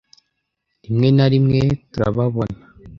[0.83, 2.57] rimwe na rimwe turababona